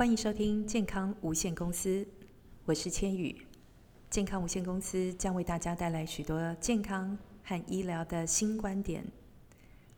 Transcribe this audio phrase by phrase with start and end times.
[0.00, 2.08] 欢迎收听健康无限公司，
[2.64, 3.36] 我是千羽。
[4.08, 9.04] 健康无限公司将为大家带来许多健康和医疗的新观点。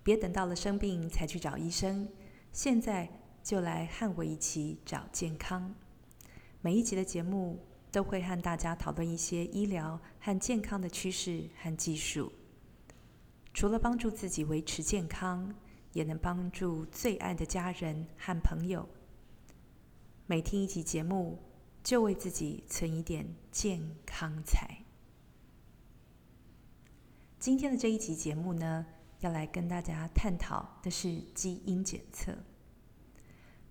[0.03, 2.09] 别等到了生病才去找医生，
[2.51, 3.09] 现在
[3.45, 5.73] 就来和我一起找健康。
[6.63, 7.61] 每一集的节目
[7.93, 12.33] 都会和大家讨论一些医疗和健康的趋势和技术，
[13.55, 15.55] 除了帮助自己维持健康，
[15.93, 18.89] 也能帮助最爱的家人和朋友。
[20.33, 21.39] 每听一集节目，
[21.85, 24.79] 就为自己存一点健康财。
[27.39, 28.87] 今天的这一集节目呢，
[29.21, 32.35] 要来跟大家探讨的是基因检测。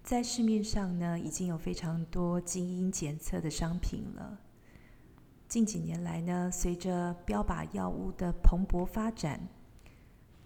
[0.03, 4.39] 在市面上呢，已经有非常多基因检测的商品了。
[5.47, 9.47] 近几年来呢，随着标靶药物的蓬勃发展，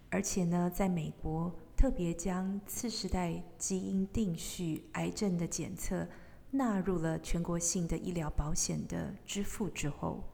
[0.08, 1.54] 而且呢，在美国。
[1.76, 6.08] 特别将次世代基因定序癌症的检测
[6.50, 10.24] 纳入了全国性的医疗保险的支付之后，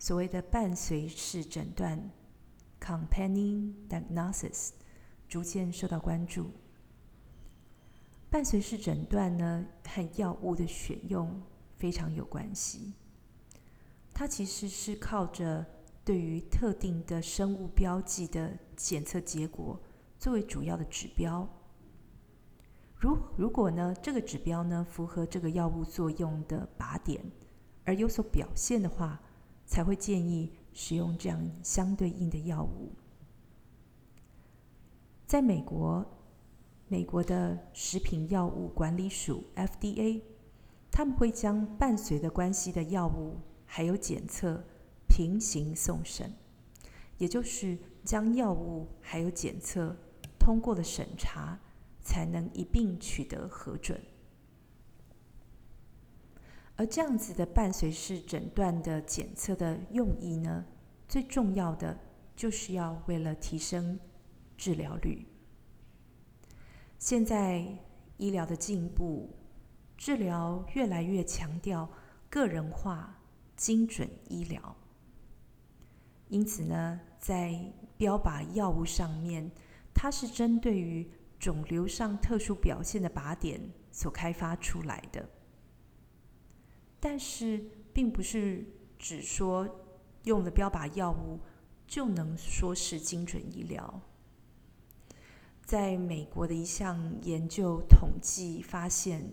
[0.00, 2.10] 所谓的伴随式诊断
[2.80, 4.70] （companion diagnosis）
[5.28, 6.50] 逐渐受到关注。
[8.28, 11.40] 伴随式诊断呢，和药物的选用
[11.76, 12.94] 非常有关系。
[14.12, 15.64] 它其实是靠着
[16.04, 19.80] 对于特定的生物标记的检测结果。
[20.24, 21.46] 作为主要的指标，
[22.96, 27.22] 如如果呢，这个指标呢符合这个药物作用的靶点，
[27.84, 29.20] 而有所表现的话，
[29.66, 32.94] 才会建议使用这样相对应的药物。
[35.26, 36.02] 在美国，
[36.88, 40.22] 美国的食品药物管理署 FDA，
[40.90, 44.64] 他们会将伴随的关系的药物还有检测
[45.06, 46.32] 平行送审，
[47.18, 49.94] 也就是将药物还有检测。
[50.44, 51.58] 通过了审查，
[52.02, 53.98] 才能一并取得核准。
[56.76, 60.66] 而这样子的伴随式诊断的检测的用意呢，
[61.08, 61.98] 最重要的
[62.36, 63.98] 就是要为了提升
[64.58, 65.26] 治疗率。
[66.98, 67.66] 现在
[68.18, 69.34] 医疗的进步，
[69.96, 71.88] 治疗越来越强调
[72.28, 73.18] 个人化、
[73.56, 74.76] 精准医疗。
[76.28, 77.58] 因此呢，在
[77.96, 79.50] 标靶药物上面。
[79.94, 85.28] 它是针对于肿瘤上特殊表现的靶点所开发出来的，
[87.00, 88.66] 但是并不是
[88.98, 89.68] 只说
[90.24, 91.38] 用了标靶药物
[91.86, 94.00] 就能说是精准医疗。
[95.64, 99.32] 在美国的一项研究统计发现，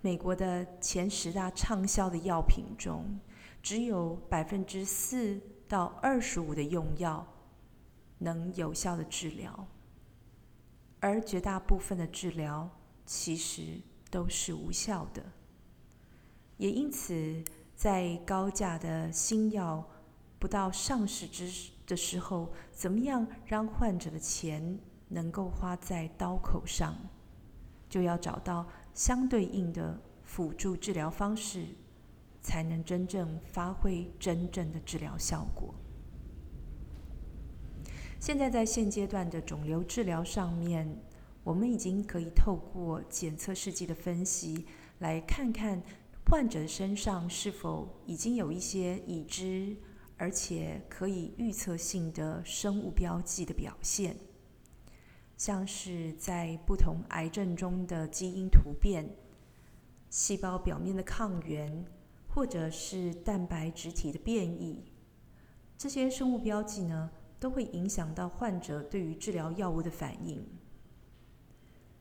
[0.00, 3.18] 美国的前十大畅销的药品中，
[3.62, 7.26] 只有百分之四到二十五的用药。
[8.20, 9.66] 能有效的治疗，
[11.00, 12.70] 而绝大部分的治疗
[13.04, 15.22] 其实都是无效的。
[16.56, 17.42] 也因此，
[17.74, 19.84] 在高价的新药
[20.38, 21.50] 不到上市之
[21.86, 24.78] 的时候，怎么样让患者的钱
[25.08, 26.94] 能够花在刀口上，
[27.88, 31.66] 就要找到相对应的辅助治疗方式，
[32.42, 35.74] 才能真正发挥真正的治疗效果。
[38.20, 40.86] 现在在现阶段的肿瘤治疗上面，
[41.42, 44.66] 我们已经可以透过检测试剂的分析，
[44.98, 45.82] 来看看
[46.26, 49.74] 患者身上是否已经有一些已知
[50.18, 54.14] 而且可以预测性的生物标记的表现，
[55.38, 59.08] 像是在不同癌症中的基因突变、
[60.10, 61.86] 细胞表面的抗原，
[62.28, 64.84] 或者是蛋白质体的变异，
[65.78, 67.10] 这些生物标记呢，
[67.40, 70.46] 都会影响到患者对于治疗药物的反应。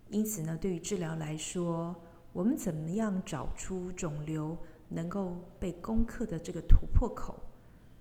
[0.10, 1.96] 因此呢，对于治疗来说，
[2.34, 4.58] 我们怎么样找出肿瘤
[4.90, 7.40] 能够被攻克的这个突破口，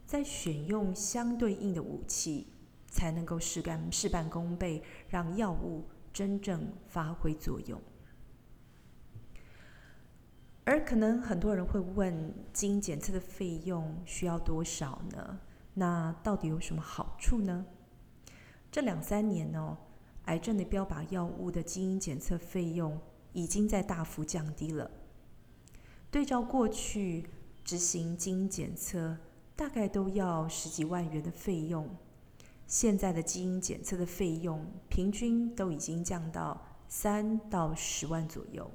[0.04, 2.48] 再选用相对应的武器，
[2.88, 7.80] 才能够事干事半功倍，让药物真正发挥作用。
[10.64, 15.40] 而可能很多人会问，基因检测的费用需要多少呢？
[15.78, 17.64] 那到底有什么好处呢？
[18.68, 19.78] 这两三年呢、哦，
[20.24, 23.00] 癌症的标靶药物的基因检测费用
[23.32, 24.90] 已经在大幅降低了。
[26.10, 27.28] 对照过去
[27.64, 29.16] 执行基因检测
[29.54, 31.88] 大概都要十几万元的费用，
[32.66, 38.68] 现在的基因检测的费用平均都已经降到三到十万左右。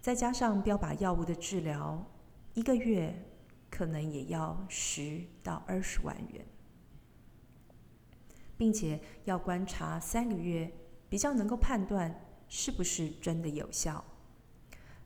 [0.00, 2.06] 再加上标靶药物的治疗，
[2.54, 3.26] 一个月。
[3.70, 6.44] 可能也要十到二十万元，
[8.56, 10.70] 并且要观察三个月，
[11.08, 14.04] 比较能够判断是不是真的有效，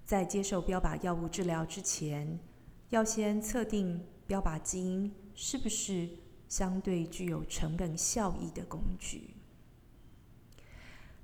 [0.04, 2.38] 在接受标靶药物治疗之前，
[2.88, 6.08] 要先测定标靶基因是不是
[6.48, 9.34] 相对具有成本效益的工具。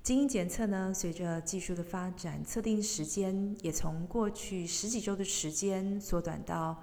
[0.03, 6.81] 基因检测呢，随着技术的发展，测定时间也从过去十几周的时间缩短到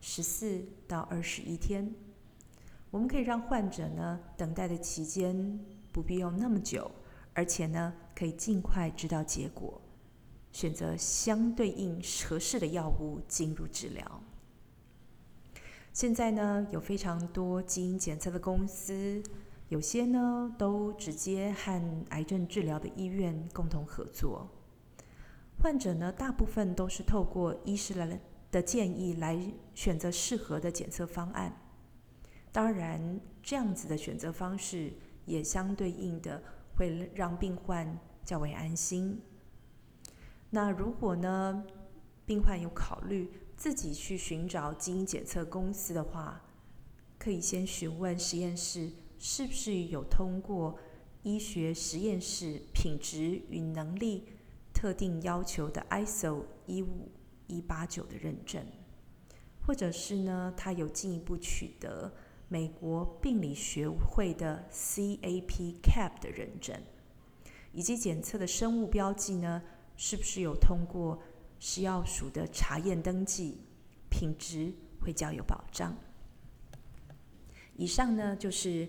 [0.00, 1.94] 十四到二十一天。
[2.90, 5.58] 我们可以让患者呢，等待的期间
[5.92, 6.90] 不必用那么久，
[7.34, 9.80] 而且呢，可以尽快知道结果，
[10.52, 14.22] 选择相对应合适的药物进入治疗。
[15.92, 19.22] 现在呢，有非常多基因检测的公司。
[19.68, 24.48] 有些呢，都直接和癌症治疗的医院共同合作。
[25.60, 28.18] 患者呢，大部分都是透过医师来
[28.50, 29.38] 的建议来
[29.74, 31.60] 选择适合的检测方案。
[32.50, 34.92] 当然，这样子的选择方式
[35.26, 36.42] 也相对应的
[36.76, 39.20] 会让病患较为安心。
[40.50, 41.64] 那如果呢，
[42.24, 46.42] 病患有考虑自己去寻找基因检测公司的话，
[47.18, 48.90] 可以先询问实验室。
[49.20, 50.78] 是不是有通过
[51.24, 54.28] 医学实验室品质与能力
[54.72, 57.10] 特定要求的 ISO 一五
[57.48, 58.64] 一八九的认证，
[59.66, 62.12] 或者是呢，他有进一步取得
[62.48, 66.80] 美国病理学会的 CAP-CAP 的认证，
[67.72, 69.60] 以及检测的生物标记呢，
[69.96, 71.20] 是不是有通过
[71.58, 73.58] 食药署的查验登记，
[74.08, 75.96] 品质会较有保障。
[77.74, 78.88] 以上呢，就是。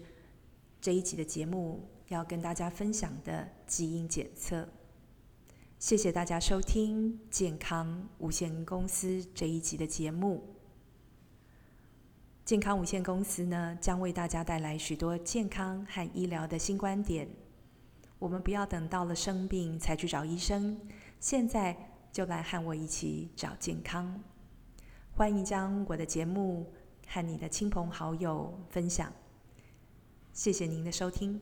[0.81, 4.65] 这一集的节目要跟大家分享的基因检测，
[5.79, 10.43] 谢谢大家收听健康无限公司这一集的节目。
[12.43, 17.29] 健康无限公司呢，将为大家带来许多健康和医疗的新观点。
[18.19, 20.77] 我们不要等到了生病才去找医生，
[21.17, 21.73] 现在
[22.11, 24.21] 就来和我一起找健康。
[25.13, 26.73] 欢迎将我的节目
[27.07, 29.13] 和你的亲朋好友分享。
[30.33, 31.39] 谢谢您的收听。